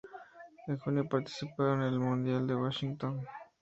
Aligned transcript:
En 0.65 0.79
junio 0.79 1.07
participaron 1.07 1.83
en 1.83 1.93
el 1.93 1.99
Mundial 1.99 2.47
de 2.47 2.55
Washington. 2.55 3.23